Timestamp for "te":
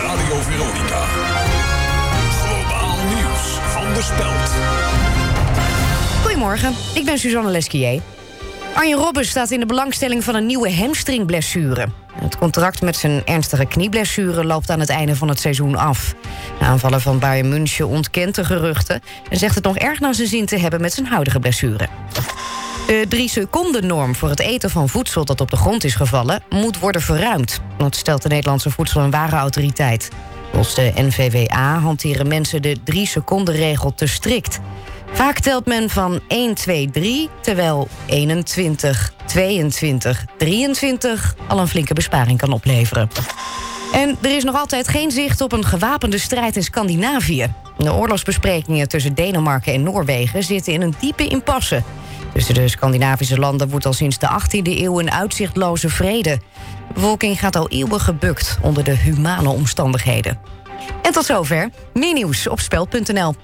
20.46-20.58, 33.94-34.06